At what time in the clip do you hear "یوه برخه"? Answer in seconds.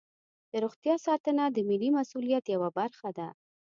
2.55-3.09